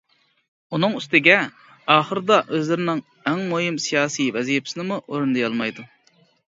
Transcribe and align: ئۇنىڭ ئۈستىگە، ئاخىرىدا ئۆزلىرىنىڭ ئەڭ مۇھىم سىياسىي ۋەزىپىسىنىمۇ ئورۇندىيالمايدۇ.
ئۇنىڭ 0.77 0.95
ئۈستىگە، 0.99 1.35
ئاخىرىدا 1.97 2.39
ئۆزلىرىنىڭ 2.55 3.05
ئەڭ 3.33 3.47
مۇھىم 3.53 3.81
سىياسىي 3.87 4.35
ۋەزىپىسىنىمۇ 4.41 5.03
ئورۇندىيالمايدۇ. 5.07 5.91